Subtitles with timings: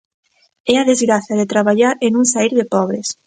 [0.73, 3.07] É a desgraza de traballar e non saír de pobres.